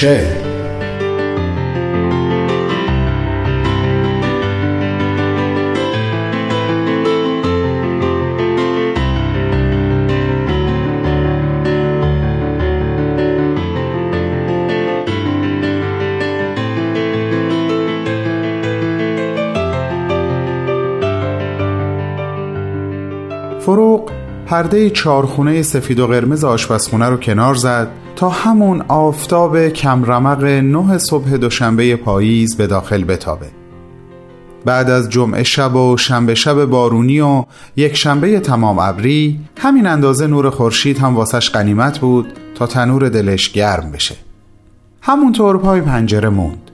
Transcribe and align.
میشه 0.00 0.47
پرده 24.48 24.90
چارخونه 24.90 25.62
سفید 25.62 26.00
و 26.00 26.06
قرمز 26.06 26.44
آشپزخونه 26.44 27.08
رو 27.08 27.16
کنار 27.16 27.54
زد 27.54 27.88
تا 28.16 28.28
همون 28.28 28.84
آفتاب 28.88 29.68
کمرمق 29.68 30.44
نه 30.44 30.98
صبح 30.98 31.36
دوشنبه 31.36 31.96
پاییز 31.96 32.56
به 32.56 32.66
داخل 32.66 33.04
بتابه. 33.04 33.46
بعد 34.64 34.90
از 34.90 35.10
جمعه 35.10 35.42
شب 35.42 35.76
و 35.76 35.96
شنبه 35.96 36.34
شب 36.34 36.64
بارونی 36.64 37.20
و 37.20 37.44
یک 37.76 37.96
شنبه 37.96 38.40
تمام 38.40 38.78
ابری 38.78 39.40
همین 39.58 39.86
اندازه 39.86 40.26
نور 40.26 40.50
خورشید 40.50 40.98
هم 40.98 41.16
واسش 41.16 41.50
قنیمت 41.50 41.98
بود 41.98 42.32
تا 42.54 42.66
تنور 42.66 43.08
دلش 43.08 43.52
گرم 43.52 43.90
بشه. 43.90 44.16
همونطور 45.02 45.58
پای 45.58 45.80
پنجره 45.80 46.28
موند. 46.28 46.70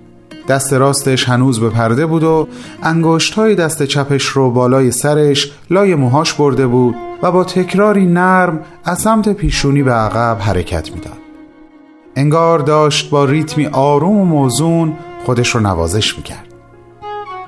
دست 0.48 0.72
راستش 0.72 1.28
هنوز 1.28 1.60
به 1.60 1.70
پرده 1.70 2.06
بود 2.06 2.24
و 2.24 2.48
انگشت 2.82 3.34
های 3.34 3.54
دست 3.54 3.82
چپش 3.82 4.24
رو 4.24 4.50
بالای 4.50 4.90
سرش 4.90 5.52
لای 5.70 5.94
موهاش 5.94 6.32
برده 6.32 6.66
بود. 6.66 6.94
و 7.24 7.32
با 7.32 7.44
تکراری 7.44 8.06
نرم 8.06 8.60
از 8.84 8.98
سمت 8.98 9.28
پیشونی 9.28 9.82
به 9.82 9.92
عقب 9.92 10.38
حرکت 10.40 10.92
می‌داد. 10.92 11.18
انگار 12.16 12.58
داشت 12.58 13.10
با 13.10 13.24
ریتمی 13.24 13.66
آروم 13.66 14.20
و 14.20 14.24
موزون 14.24 14.96
خودش 15.26 15.48
رو 15.48 15.60
نوازش 15.60 16.16
می‌کرد. 16.16 16.46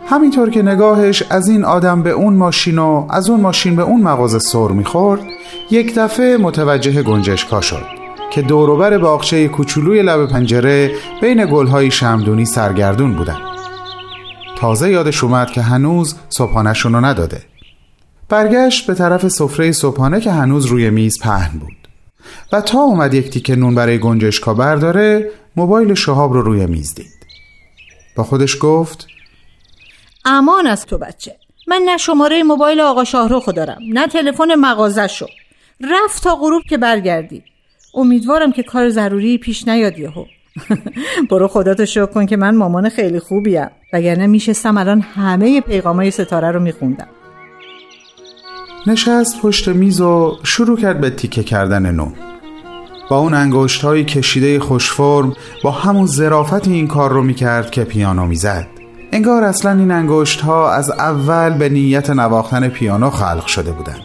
همینطور 0.07 0.51
که 0.51 0.63
نگاهش 0.63 1.23
از 1.31 1.49
این 1.49 1.65
آدم 1.65 2.03
به 2.03 2.11
اون 2.11 2.35
ماشین 2.35 2.79
و 2.79 3.07
از 3.11 3.31
اون 3.31 3.41
ماشین 3.41 3.77
به 3.77 3.83
اون 3.83 4.03
مغازه 4.03 4.39
سر 4.39 4.69
می‌خورد 4.69 5.21
یک 5.71 5.95
دفعه 5.95 6.37
متوجه 6.37 7.03
گنجشکا 7.03 7.61
شد 7.61 7.83
که 8.31 8.43
دوروبر 8.43 8.99
باغچه 8.99 9.49
کوچولوی 9.49 10.03
لب 10.03 10.27
پنجره 10.27 10.91
بین 11.21 11.47
گلهای 11.47 11.91
شمدونی 11.91 12.45
سرگردون 12.45 13.13
بودن 13.13 13.39
تازه 14.59 14.91
یادش 14.91 15.25
اومد 15.25 15.51
که 15.51 15.63
هنوز 15.63 16.17
صبحانهشون 16.29 16.93
رو 16.93 17.05
نداده 17.05 17.56
برگشت 18.29 18.87
به 18.87 18.95
طرف 18.95 19.29
سفره 19.29 19.73
صبحانه 19.73 20.21
که 20.21 20.31
هنوز 20.31 20.67
روی 20.67 20.91
میز 20.91 21.19
پهن 21.23 21.59
بود. 21.59 21.77
و 22.53 22.61
تا 22.61 22.79
اومد 22.79 23.15
یک 23.15 23.31
تیکه 23.31 23.57
نون 23.57 23.75
برای 23.75 23.99
گنجشکا 23.99 24.55
برداره 24.55 25.31
موبایل 25.57 25.95
شهاب 25.95 26.33
رو 26.33 26.43
روی 26.43 26.67
میز 26.67 26.95
دید. 26.95 27.27
با 28.17 28.25
خودش 28.25 28.57
گفت 28.61 29.07
امان 30.25 30.67
از 30.67 30.87
تو 30.87 30.99
بچه. 30.99 31.37
من 31.69 31.83
نه 31.85 31.97
شماره 31.97 32.43
موبایل 32.43 32.81
آقا 32.81 33.05
شاهرخ 33.05 33.49
دارم 33.49 33.79
نه 33.93 34.07
تلفن 34.07 34.55
مغازه 34.55 35.07
شو 35.07 35.27
رفت 35.81 36.23
تا 36.23 36.35
غروب 36.35 36.63
که 36.63 36.79
برگردی. 36.79 37.43
امیدوارم 37.95 38.53
که 38.53 38.63
کار 38.63 38.89
ضروری 38.89 39.39
پیش 39.39 39.69
نیاد 39.69 39.99
یهو. 39.99 40.25
برو 41.31 41.49
خداتو 41.49 41.87
شکر 41.87 42.07
کن 42.07 42.27
که 42.27 42.37
من 42.37 42.57
مامان 42.57 42.89
خیلی 42.89 43.21
خوبیم. 43.21 43.67
وگرنه 43.93 44.27
میشستم 44.27 44.79
الان 44.79 45.01
همه 45.01 45.61
پیغامای 45.61 46.11
ستاره 46.11 46.51
رو 46.51 46.61
میخوندم. 46.61 47.09
نشست 48.87 49.41
پشت 49.41 49.69
میز 49.69 50.01
و 50.01 50.39
شروع 50.43 50.79
کرد 50.79 51.01
به 51.01 51.11
تیکه 51.11 51.43
کردن 51.43 51.91
نون 51.95 52.13
با 53.11 53.19
اون 53.19 53.35
انگشت 53.35 53.83
های 53.83 54.05
کشیده 54.05 54.61
خوشفرم 54.61 55.33
با 55.63 55.71
همون 55.71 56.07
ظرافت 56.07 56.69
این 56.69 56.87
کار 56.87 57.13
رو 57.13 57.23
می‌کرد 57.23 57.71
که 57.71 57.85
پیانو 57.85 58.27
می‌زد. 58.27 58.67
انگار 59.13 59.45
اصلا 59.45 59.71
این 59.71 59.91
انگشت 59.91 60.41
ها 60.41 60.73
از 60.73 60.91
اول 60.91 61.51
به 61.51 61.69
نیت 61.69 62.11
نواختن 62.11 62.69
پیانو 62.69 63.11
خلق 63.11 63.47
شده 63.47 63.73
بودن. 63.73 63.99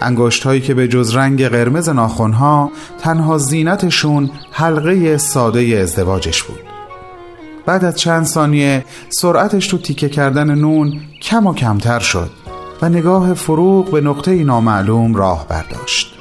انگشت 0.00 0.44
هایی 0.44 0.60
که 0.60 0.74
به 0.74 0.88
جز 0.88 1.16
رنگ 1.16 1.46
قرمز 1.46 1.88
ناخونها 1.88 2.70
تنها 3.00 3.38
زینتشون 3.38 4.30
حلقه 4.52 5.16
ساده 5.16 5.60
ازدواجش 5.82 6.42
بود. 6.42 6.60
بعد 7.66 7.84
از 7.84 7.96
چند 7.96 8.24
ثانیه 8.24 8.84
سرعتش 9.08 9.66
تو 9.68 9.78
تیکه 9.78 10.08
کردن 10.08 10.54
نون 10.54 11.00
کم 11.22 11.46
و 11.46 11.54
کمتر 11.54 11.98
شد. 11.98 12.30
و 12.82 12.88
نگاه 12.88 13.34
فروغ 13.34 13.90
به 13.90 14.00
نقطه 14.00 14.44
نامعلوم 14.44 15.14
راه 15.14 15.46
برداشت. 15.48 16.14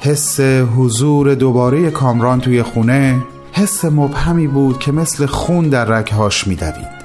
حس 0.00 0.40
حضور 0.40 1.34
دوباره 1.34 1.90
کامران 1.90 2.40
توی 2.40 2.62
خونه 2.62 3.22
حس 3.52 3.84
مبهمی 3.84 4.46
بود 4.46 4.78
که 4.78 4.92
مثل 4.92 5.26
خون 5.26 5.68
در 5.68 5.84
رگهاش 5.84 6.46
میدوید. 6.46 7.00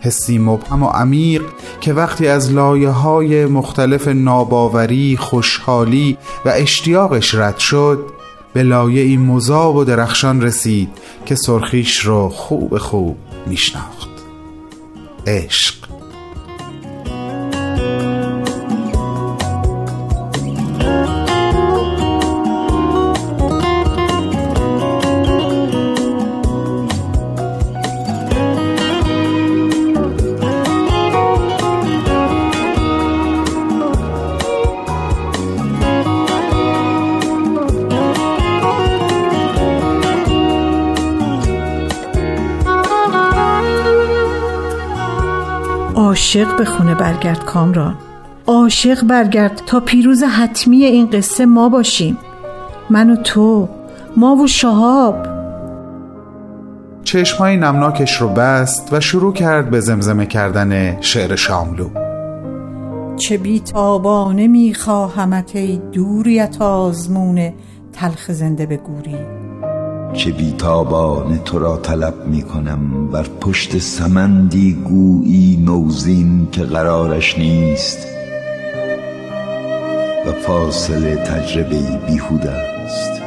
حسی 0.00 0.38
مبهم 0.38 0.82
و 0.82 0.86
عمیق 0.86 1.42
که 1.80 1.92
وقتی 1.92 2.28
از 2.28 2.52
لایه 2.52 2.90
های 2.90 3.46
مختلف 3.46 4.08
ناباوری، 4.08 5.16
خوشحالی 5.16 6.18
و 6.44 6.48
اشتیاقش 6.48 7.34
رد 7.34 7.58
شد 7.58 8.06
به 8.52 8.62
لایه 8.62 9.02
این 9.02 9.20
مذاب 9.20 9.76
و 9.76 9.84
درخشان 9.84 10.42
رسید 10.42 10.90
که 11.26 11.34
سرخیش 11.34 12.00
رو 12.00 12.28
خوب 12.28 12.78
خوب 12.78 13.16
میشناخت. 13.46 14.08
عشق. 15.26 15.99
عاشق 46.30 46.56
به 46.56 46.64
خونه 46.64 46.94
برگرد 46.94 47.44
کامران. 47.44 47.96
عاشق 48.46 49.04
برگرد 49.04 49.62
تا 49.66 49.80
پیروز 49.80 50.22
حتمی 50.22 50.84
این 50.84 51.10
قصه 51.10 51.46
ما 51.46 51.68
باشیم. 51.68 52.18
من 52.90 53.10
و 53.10 53.16
تو 53.16 53.68
ما 54.16 54.36
و 54.36 54.46
شهاب. 54.46 55.26
چشمهای 57.04 57.56
نمناکش 57.56 58.20
رو 58.20 58.28
بست 58.28 58.92
و 58.92 59.00
شروع 59.00 59.32
کرد 59.32 59.70
به 59.70 59.80
زمزمه 59.80 60.26
کردن 60.26 61.00
شعر 61.00 61.36
شاملو. 61.36 61.88
چه 63.16 63.38
بیتابانه 63.38 64.46
میخواهمت 64.46 65.56
ای 65.56 65.80
دوریت 65.92 66.62
آزمون 66.62 67.52
تلخ 67.92 68.30
زنده 68.32 68.66
به 68.66 68.76
گوری. 68.76 69.16
که 70.14 70.30
بیتابانه 70.30 71.38
تو 71.38 71.58
را 71.58 71.76
طلب 71.76 72.26
می 72.26 72.42
کنم 72.42 73.10
بر 73.10 73.26
پشت 73.40 73.78
سمندی 73.78 74.72
گویی 74.72 75.56
نوزین 75.56 76.48
که 76.52 76.62
قرارش 76.62 77.38
نیست. 77.38 77.98
و 80.26 80.32
فاصله 80.32 81.16
تجربه 81.16 81.80
بیهوده 82.06 82.50
است. 82.50 83.22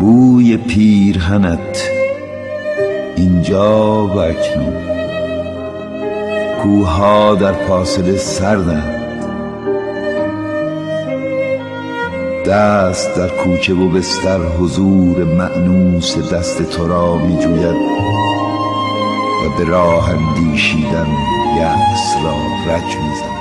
بوی 0.00 0.56
پیرهنت 0.56 1.82
اینجا 3.16 4.06
و 4.06 4.18
اکنون. 4.18 4.91
کوها 6.62 7.34
در 7.34 7.52
فاصله 7.52 8.16
سردند. 8.16 9.02
دست 12.46 13.16
در 13.16 13.28
کوچه 13.28 13.74
و 13.74 13.88
بستر 13.88 14.38
حضور 14.38 15.24
معنوس 15.24 16.32
دست 16.32 16.62
تو 16.62 16.88
را 16.88 17.16
می 17.16 17.38
جوید 17.38 17.76
و 19.44 19.58
به 19.58 19.64
راه 19.64 20.10
اندیشیدن 20.10 21.06
یأس 21.56 22.16
را 22.24 22.34
رج 22.66 22.96
می 22.96 23.14
زند 23.20 23.32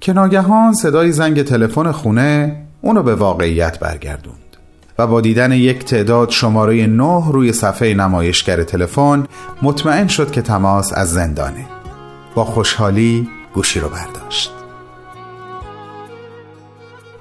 که 0.00 0.12
ناگهان 0.12 0.74
صدای 0.74 1.12
زنگ 1.12 1.42
تلفن 1.42 1.92
خونه 1.92 2.65
اونو 2.86 3.02
به 3.02 3.14
واقعیت 3.14 3.78
برگردوند 3.78 4.56
و 4.98 5.06
با 5.06 5.20
دیدن 5.20 5.52
یک 5.52 5.84
تعداد 5.84 6.30
شماره 6.30 6.86
نه 6.86 7.30
روی 7.30 7.52
صفحه 7.52 7.94
نمایشگر 7.94 8.62
تلفن 8.62 9.26
مطمئن 9.62 10.06
شد 10.06 10.30
که 10.30 10.42
تماس 10.42 10.92
از 10.94 11.10
زندانه. 11.10 11.66
با 12.34 12.44
خوشحالی 12.44 13.28
گوشی 13.54 13.80
رو 13.80 13.88
برداشت. 13.88 14.52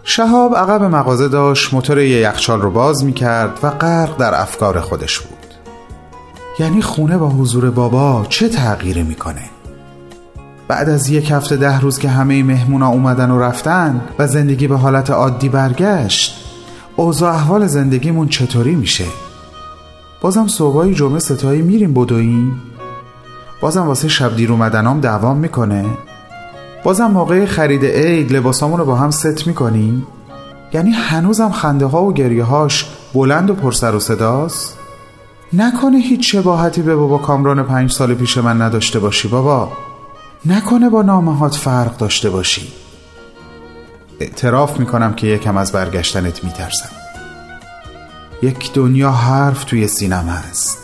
شهاب 0.03 0.55
عقب 0.55 0.83
مغازه 0.83 1.27
داشت 1.27 1.73
موتور 1.73 1.99
یخچال 1.99 2.61
رو 2.61 2.71
باز 2.71 3.03
می‌کرد 3.03 3.59
و 3.63 3.69
غرق 3.69 4.17
در 4.17 4.41
افکار 4.41 4.79
خودش 4.79 5.19
بود. 5.19 5.53
یعنی 6.59 6.81
خونه 6.81 7.17
با 7.17 7.29
حضور 7.29 7.69
بابا 7.69 8.25
چه 8.29 8.49
تغییری 8.49 9.03
می‌کنه؟ 9.03 9.54
بعد 10.67 10.89
از 10.89 11.09
یک 11.09 11.31
هفته 11.31 11.55
ده 11.55 11.79
روز 11.79 11.99
که 11.99 12.09
همه 12.09 12.43
مهمونا 12.43 12.87
اومدن 12.87 13.31
و 13.31 13.39
رفتن 13.39 14.01
و 14.19 14.27
زندگی 14.27 14.67
به 14.67 14.77
حالت 14.77 15.09
عادی 15.09 15.49
برگشت 15.49 16.45
اوضاع 16.95 17.33
احوال 17.33 17.67
زندگیمون 17.67 18.27
چطوری 18.27 18.75
میشه؟ 18.75 19.05
بازم 20.21 20.47
صبحای 20.47 20.93
جمعه 20.93 21.19
ستایی 21.19 21.61
میریم 21.61 21.93
بدویم 21.93 22.61
بازم 23.61 23.87
واسه 23.87 24.07
شب 24.07 24.35
دیر 24.35 24.51
اومدنام 24.51 24.99
دوام 24.99 25.37
می‌کنه. 25.37 25.85
بازم 26.83 27.07
موقع 27.07 27.45
خرید 27.45 27.85
عید 27.85 28.31
لباسامون 28.31 28.79
رو 28.79 28.85
با 28.85 28.95
هم 28.95 29.11
ست 29.11 29.47
می‌کنیم. 29.47 30.07
یعنی 30.73 30.91
هنوزم 30.91 31.51
خنده 31.51 31.85
ها 31.85 32.03
و 32.03 32.13
گریه 32.13 32.43
هاش 32.43 32.85
بلند 33.13 33.49
و 33.49 33.53
پرسر 33.53 33.95
و 33.95 33.99
صداست؟ 33.99 34.77
نکنه 35.53 35.97
هیچ 35.97 36.31
شباهتی 36.31 36.81
به 36.81 36.95
بابا 36.95 37.17
کامران 37.17 37.63
پنج 37.63 37.91
سال 37.91 38.13
پیش 38.13 38.37
من 38.37 38.61
نداشته 38.61 38.99
باشی 38.99 39.27
بابا. 39.27 39.71
نکنه 40.45 40.89
با 40.89 41.01
نامهات 41.01 41.55
فرق 41.55 41.97
داشته 41.97 42.29
باشی. 42.29 42.67
اعتراف 44.19 44.79
می‌کنم 44.79 45.13
که 45.13 45.27
یکم 45.27 45.57
از 45.57 45.71
برگشتنت 45.71 46.43
میترسم. 46.43 46.89
یک 48.41 48.73
دنیا 48.73 49.11
حرف 49.11 49.63
توی 49.63 49.87
سینم 49.87 50.25
هست 50.25 50.77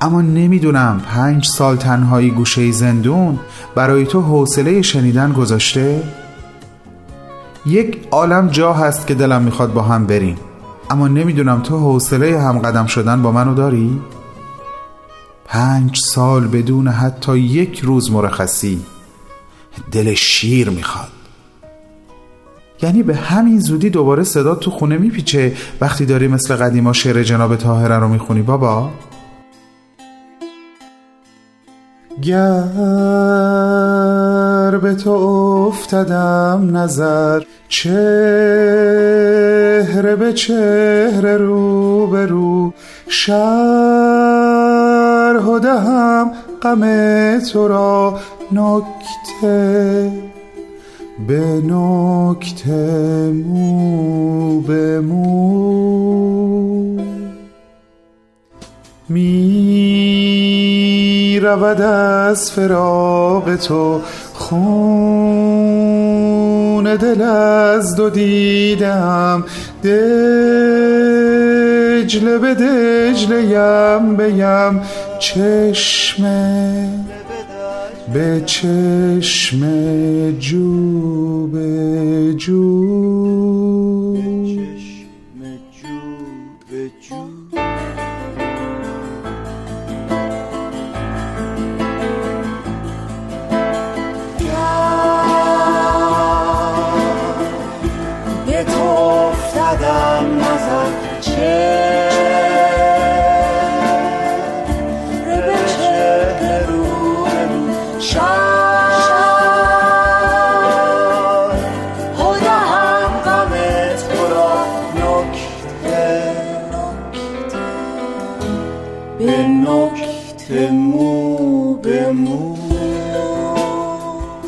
اما 0.00 0.22
نمی‌دونم 0.22 1.00
پنج 1.06 1.46
سال 1.46 1.76
تنهایی 1.76 2.30
گوشه 2.30 2.72
زندون 2.72 3.38
برای 3.74 4.06
تو 4.06 4.20
حوصله 4.20 4.82
شنیدن 4.82 5.32
گذاشته؟ 5.32 6.02
یک 7.66 8.08
عالم 8.10 8.48
جا 8.48 8.72
هست 8.72 9.06
که 9.06 9.14
دلم 9.14 9.42
می‌خواد 9.42 9.72
با 9.72 9.82
هم 9.82 10.06
بریم. 10.06 10.36
اما 10.90 11.08
نمی‌دونم 11.08 11.60
تو 11.60 11.78
حوصله 11.78 12.40
هم 12.40 12.58
قدم 12.58 12.86
شدن 12.86 13.22
با 13.22 13.32
منو 13.32 13.54
داری؟ 13.54 14.00
پنج 15.44 15.98
سال 15.98 16.46
بدون 16.46 16.88
حتی 16.88 17.38
یک 17.38 17.80
روز 17.80 18.10
مرخصی. 18.10 18.80
دل 19.92 20.14
شیر 20.14 20.70
می‌خواد 20.70 21.08
یعنی 22.82 23.02
به 23.02 23.16
همین 23.16 23.60
زودی 23.60 23.90
دوباره 23.90 24.24
صدا 24.24 24.54
تو 24.54 24.70
خونه 24.70 24.98
میپیچه 24.98 25.52
وقتی 25.80 26.06
داری 26.06 26.28
مثل 26.28 26.56
قدیما 26.56 26.92
شعر 26.92 27.22
جناب 27.22 27.56
تاهره 27.56 27.98
رو 27.98 28.08
می‌خونی 28.08 28.42
بابا؟ 28.42 28.90
گر 32.22 32.64
به 34.78 34.94
تو 34.94 35.10
افتدم 35.10 36.76
نظر 36.76 37.42
چهره 37.68 37.96
به 40.16 40.32
چهره 40.32 41.36
رو 41.36 42.06
به 42.06 42.26
رو 42.26 42.72
شرح 43.08 43.34
دهم 45.62 46.32
غم 46.64 46.84
تو 47.40 47.68
را 47.68 48.18
نکته 48.52 50.10
به 51.28 51.62
نکته 51.64 52.72
مو 53.32 54.60
به 54.60 55.00
مو. 55.00 56.24
می 59.08 59.74
رود 61.42 61.80
از 61.80 62.50
فراق 62.50 63.56
تو 63.56 64.00
خون 64.34 64.84
دل 66.96 67.22
از 67.22 67.96
دو 67.96 68.10
دیدم. 68.10 69.44
دجله 69.84 69.94
به 72.38 72.54
دجله 72.54 73.44
یم 73.44 74.16
بیم 74.16 74.80
چشمه 75.24 76.88
به 78.12 78.42
چشم 78.46 79.60
جو 80.38 81.46
به 81.46 82.34
جو. 82.36 83.23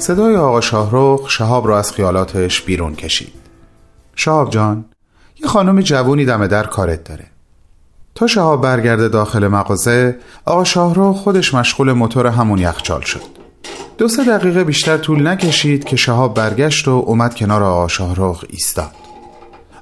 صدای 0.06 0.37
آقا 0.37 0.61
شاهرخ 0.61 1.31
شهاب 1.31 1.69
را 1.69 1.79
از 1.79 1.93
خیالاتش 1.93 2.62
بیرون 2.62 2.94
کشید. 2.94 3.32
شهاب 4.14 4.50
جان 4.50 4.85
یه 5.41 5.49
خانم 5.49 5.81
جوونی 5.81 6.25
دم 6.25 6.47
در 6.47 6.67
کارت 6.67 7.05
داره. 7.05 7.26
تا 8.14 8.26
شهاب 8.26 8.62
برگرده 8.62 9.08
داخل 9.08 9.49
مغازه 9.49 10.17
آقا 10.44 10.64
شاهرخ 10.64 11.17
خودش 11.17 11.55
مشغول 11.55 11.93
موتور 11.93 12.26
همون 12.26 12.58
یخچال 12.58 13.00
شد. 13.00 13.20
دو 13.99 14.08
سه 14.08 14.25
دقیقه 14.25 14.64
بیشتر 14.64 14.97
طول 14.97 15.26
نکشید 15.26 15.85
که 15.85 15.97
شهاب 15.97 16.35
برگشت 16.35 16.88
و 16.88 16.91
اومد 16.91 17.35
کنار 17.35 17.62
آقا 17.62 17.88
شاهرخ 17.88 18.44
ایستاد. 18.49 18.93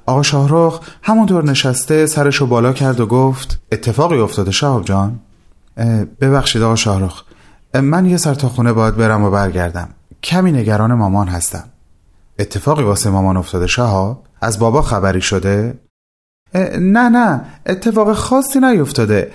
آقا 0.05 0.23
شاهرخ 0.23 0.79
همونطور 1.03 1.43
نشسته 1.43 2.05
سرشو 2.05 2.47
بالا 2.47 2.73
کرد 2.73 2.99
و 2.99 3.05
گفت 3.05 3.59
اتفاقی 3.71 4.17
افتاده 4.19 4.51
شهاب 4.51 4.85
جان؟ 4.85 5.19
ببخشید 6.21 6.61
آقا 6.61 6.75
شاهرخ 6.75 7.23
اه، 7.73 7.81
من 7.81 8.05
یه 8.05 8.17
سر 8.17 8.33
تا 8.33 8.49
خونه 8.49 8.73
باید 8.73 8.95
برم 8.95 9.23
و 9.23 9.31
برگردم. 9.31 9.89
کمی 10.25 10.51
نگران 10.51 10.93
مامان 10.93 11.27
هستم. 11.27 11.63
اتفاقی 12.39 12.83
واسه 12.83 13.09
مامان 13.09 13.37
افتاده 13.37 13.67
شهاب؟ 13.67 14.23
از 14.41 14.59
بابا 14.59 14.81
خبری 14.81 15.21
شده؟ 15.21 15.79
نه 16.79 17.09
نه 17.09 17.45
اتفاق 17.65 18.13
خاصی 18.13 18.59
نیفتاده. 18.59 19.31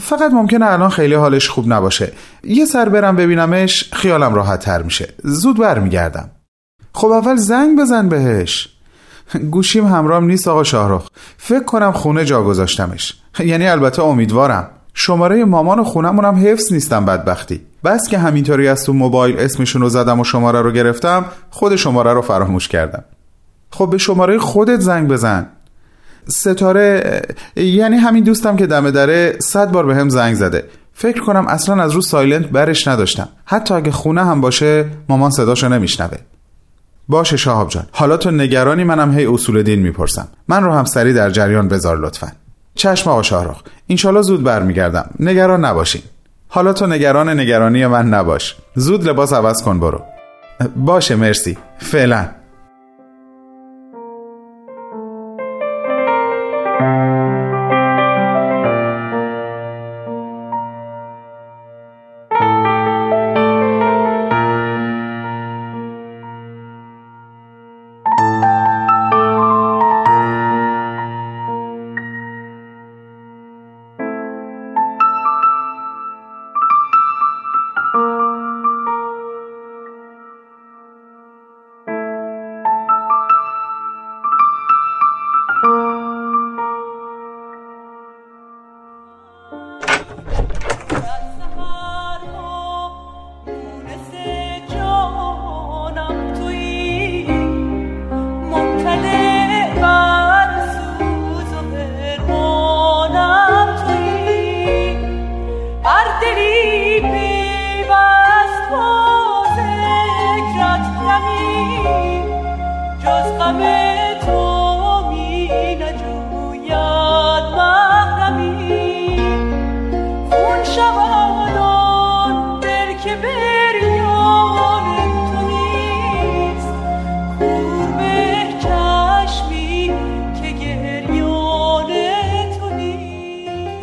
فقط 0.00 0.30
ممکنه 0.32 0.66
الان 0.66 0.90
خیلی 0.90 1.14
حالش 1.14 1.48
خوب 1.48 1.72
نباشه. 1.72 2.12
یه 2.44 2.64
سر 2.64 2.88
برم 2.88 3.16
ببینمش 3.16 3.90
خیالم 3.92 4.34
راحت 4.34 4.60
تر 4.60 4.82
میشه. 4.82 5.14
زود 5.24 5.58
برمیگردم. 5.58 6.30
خب 6.92 7.08
اول 7.08 7.36
زنگ 7.36 7.80
بزن 7.80 8.08
بهش. 8.08 8.68
گوشیم 9.50 9.86
همرام 9.86 10.24
نیست 10.24 10.48
آقا 10.48 10.64
شاهرخ. 10.64 11.08
فکر 11.36 11.64
کنم 11.64 11.92
خونه 11.92 12.24
جا 12.24 12.42
گذاشتمش. 12.42 13.16
یعنی 13.38 13.66
البته 13.66 14.02
امیدوارم. 14.02 14.70
شماره 14.94 15.44
مامان 15.44 15.78
و 15.78 15.84
خونمون 15.84 16.24
هم 16.24 16.34
حفظ 16.34 16.72
نیستم 16.72 17.04
بدبختی. 17.04 17.60
بس 17.84 18.08
که 18.08 18.18
همینطوری 18.18 18.68
از 18.68 18.84
تو 18.84 18.92
موبایل 18.92 19.38
اسمشون 19.38 19.82
رو 19.82 19.88
زدم 19.88 20.20
و 20.20 20.24
شماره 20.24 20.62
رو 20.62 20.72
گرفتم 20.72 21.24
خود 21.50 21.76
شماره 21.76 22.12
رو 22.12 22.22
فراموش 22.22 22.68
کردم. 22.68 23.04
خب 23.70 23.90
به 23.90 23.98
شماره 23.98 24.38
خودت 24.38 24.80
زنگ 24.80 25.08
بزن. 25.08 25.46
ستاره 26.28 27.22
یعنی 27.56 27.96
همین 27.96 28.24
دوستم 28.24 28.56
که 28.56 28.66
دم 28.66 28.90
دره 28.90 29.36
صد 29.38 29.70
بار 29.70 29.86
به 29.86 29.96
هم 29.96 30.08
زنگ 30.08 30.34
زده. 30.34 30.64
فکر 30.92 31.20
کنم 31.20 31.46
اصلا 31.46 31.82
از 31.82 31.92
رو 31.92 32.00
سایلنت 32.00 32.46
برش 32.46 32.88
نداشتم. 32.88 33.28
حتی 33.44 33.74
اگه 33.74 33.90
خونه 33.90 34.24
هم 34.24 34.40
باشه 34.40 34.86
مامان 35.08 35.30
صداشو 35.30 35.68
نمیشنوه. 35.68 36.18
باشه 37.08 37.36
شهاب 37.36 37.68
جان. 37.68 37.86
حالا 37.92 38.16
تو 38.16 38.30
نگرانی 38.30 38.84
منم 38.84 39.18
هی 39.18 39.26
اصول 39.26 39.62
دین 39.62 39.78
می‌پرسم. 39.78 40.28
من 40.48 40.64
رو 40.64 40.72
هم 40.72 40.84
سری 40.84 41.12
در 41.12 41.30
جریان 41.30 41.68
بذار 41.68 41.98
لطفا. 41.98 42.32
چشم 42.74 43.10
آقا 43.10 43.22
شاهرخ 43.22 43.62
اینشالله 43.86 44.22
زود 44.22 44.42
برمیگردم. 44.42 45.10
نگران 45.20 45.64
نباشین. 45.64 46.02
حالا 46.48 46.72
تو 46.72 46.86
نگران 46.86 47.40
نگرانی 47.40 47.86
من 47.86 48.06
نباش. 48.06 48.56
زود 48.74 49.08
لباس 49.08 49.32
عوض 49.32 49.62
کن 49.62 49.80
برو. 49.80 50.04
باشه 50.76 51.16
مرسی. 51.16 51.58
فعلا. 51.78 52.28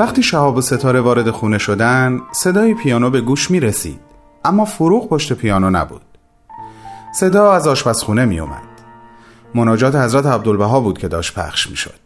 وقتی 0.01 0.23
شهاب 0.23 0.57
و 0.57 0.61
ستاره 0.61 1.01
وارد 1.01 1.31
خونه 1.31 1.57
شدن 1.57 2.19
صدای 2.31 2.73
پیانو 2.73 3.09
به 3.09 3.21
گوش 3.21 3.51
می 3.51 3.59
رسید 3.59 3.99
اما 4.45 4.65
فروغ 4.65 5.09
پشت 5.09 5.33
پیانو 5.33 5.69
نبود. 5.69 6.01
صدا 7.13 7.51
از 7.51 7.67
آشپزخونه 7.67 8.25
می 8.25 8.39
اومد 8.39 8.61
مناجات 9.55 9.95
حضرت 9.95 10.25
عبدالبها 10.25 10.79
بود 10.79 10.97
که 10.97 11.07
داشت 11.07 11.39
پخش 11.39 11.69
می 11.69 11.75
شد 11.75 11.99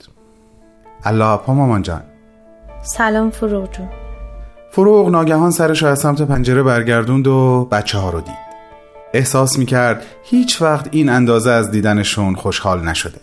الله 1.03 1.25
اپا 1.25 1.53
مامان 1.53 1.81
جان. 1.81 2.01
سلام 2.81 3.29
فروغ 3.29 3.71
جون. 3.71 3.89
فروغ 4.71 5.09
ناگهان 5.09 5.51
سرش 5.51 5.83
از 5.83 5.99
سمت 5.99 6.21
پنجره 6.21 6.63
برگردوند 6.63 7.27
و 7.27 7.67
بچه 7.71 7.97
ها 7.97 8.09
رو 8.09 8.21
دید. 8.21 8.45
احساس 9.13 9.59
می 9.59 9.65
کرد 9.65 10.05
هیچ 10.23 10.61
وقت 10.61 10.87
این 10.91 11.09
اندازه 11.09 11.51
از 11.51 11.71
دیدنشون 11.71 12.35
خوشحال 12.35 12.81
نشده. 12.81 13.19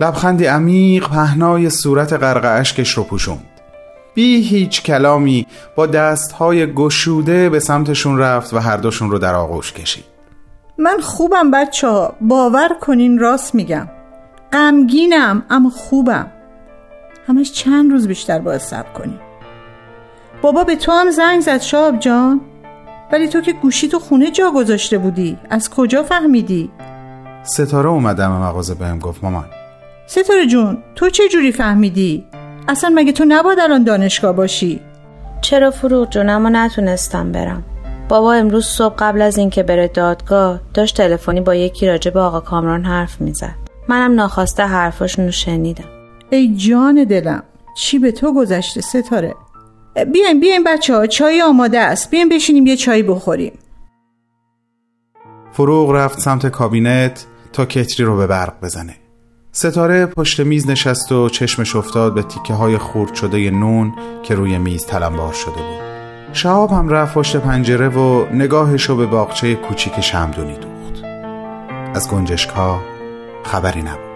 لبخندی 0.00 0.46
عمیق 0.46 1.08
پهنای 1.08 1.70
صورت 1.70 2.12
غرق 2.12 2.60
اشکش 2.60 2.90
رو 2.90 3.02
پوشوند. 3.02 3.55
بی 4.16 4.40
هیچ 4.40 4.82
کلامی 4.82 5.46
با 5.76 5.86
دستهای 5.86 6.74
گشوده 6.74 7.50
به 7.50 7.60
سمتشون 7.60 8.18
رفت 8.18 8.54
و 8.54 8.58
هر 8.58 8.76
دوشون 8.76 9.10
رو 9.10 9.18
در 9.18 9.34
آغوش 9.34 9.72
کشید. 9.72 10.04
من 10.78 11.00
خوبم 11.00 11.50
بچه 11.50 11.88
ها. 11.88 12.14
باور 12.20 12.68
کنین 12.80 13.18
راست 13.18 13.54
میگم. 13.54 13.88
غمگینم 14.52 15.42
اما 15.50 15.70
خوبم. 15.70 16.32
همش 17.26 17.52
چند 17.52 17.92
روز 17.92 18.08
بیشتر 18.08 18.38
باید 18.38 18.60
صبر 18.60 18.92
کنیم 18.92 19.20
بابا 20.42 20.64
به 20.64 20.76
تو 20.76 20.92
هم 20.92 21.10
زنگ 21.10 21.40
زد 21.40 21.60
شاب 21.60 21.98
جان. 21.98 22.40
ولی 23.12 23.28
تو 23.28 23.40
که 23.40 23.52
گوشی 23.52 23.88
تو 23.88 23.98
خونه 23.98 24.30
جا 24.30 24.50
گذاشته 24.50 24.98
بودی. 24.98 25.38
از 25.50 25.70
کجا 25.70 26.02
فهمیدی؟ 26.02 26.70
ستاره 27.42 27.88
اومدم 27.88 28.32
مغازه 28.32 28.74
بهم 28.74 28.98
گفت 28.98 29.24
مامان. 29.24 29.46
ستاره 30.06 30.46
جون 30.46 30.78
تو 30.94 31.10
چه 31.10 31.28
جوری 31.28 31.52
فهمیدی؟ 31.52 32.24
اصلا 32.68 32.92
مگه 32.94 33.12
تو 33.12 33.24
نباید 33.28 33.60
الان 33.60 33.84
دانشگاه 33.84 34.32
باشی؟ 34.32 34.80
چرا 35.40 35.70
فروغ 35.70 36.10
جون؟ 36.10 36.28
اما 36.28 36.48
نتونستم 36.48 37.32
برم. 37.32 37.64
بابا 38.08 38.32
امروز 38.32 38.66
صبح 38.66 38.94
قبل 38.98 39.22
از 39.22 39.38
اینکه 39.38 39.62
بره 39.62 39.88
دادگاه 39.88 40.60
داشت 40.74 40.96
تلفنی 40.96 41.40
با 41.40 41.54
یکی 41.54 41.86
راجع 41.86 42.10
به 42.10 42.20
آقا 42.20 42.40
کامران 42.40 42.84
حرف 42.84 43.20
می‌زد. 43.20 43.54
منم 43.88 44.14
ناخواسته 44.14 44.62
حرفاشون 44.62 45.24
رو 45.24 45.30
شنیدم. 45.30 45.84
ای 46.30 46.56
جان 46.56 47.04
دلم 47.04 47.42
چی 47.76 47.98
به 47.98 48.12
تو 48.12 48.34
گذشته 48.34 48.80
ستاره؟ 48.80 49.34
بیاین 50.12 50.40
بیاین 50.40 50.64
بچه 50.64 50.96
ها 50.96 51.06
چای 51.06 51.42
آماده 51.42 51.78
است. 51.78 52.10
بیاین 52.10 52.28
بشینیم 52.28 52.66
یه 52.66 52.76
چای 52.76 53.02
بخوریم. 53.02 53.58
فروغ 55.52 55.90
رفت 55.90 56.20
سمت 56.20 56.46
کابینت 56.46 57.26
تا 57.52 57.64
کتری 57.64 58.06
رو 58.06 58.16
به 58.16 58.26
برق 58.26 58.52
بزنه. 58.62 58.94
ستاره 59.58 60.06
پشت 60.06 60.40
میز 60.40 60.70
نشست 60.70 61.12
و 61.12 61.28
چشمش 61.28 61.76
افتاد 61.76 62.14
به 62.14 62.22
تیکه 62.22 62.54
های 62.54 62.78
خورد 62.78 63.14
شده 63.14 63.50
نون 63.50 63.94
که 64.22 64.34
روی 64.34 64.58
میز 64.58 64.86
تلمبار 64.86 65.32
شده 65.32 65.54
بود. 65.54 65.86
شهاب 66.32 66.70
هم 66.70 66.88
رفت 66.88 67.14
پشت 67.14 67.36
پنجره 67.36 67.88
و 67.88 68.26
نگاهش 68.32 68.82
رو 68.82 68.96
به 68.96 69.06
باغچه 69.06 69.54
کوچیک 69.54 70.00
شمدونی 70.00 70.56
دوخت. 70.56 71.04
از 71.94 72.10
گنجشکا 72.10 72.80
خبری 73.44 73.82
نبود. 73.82 74.15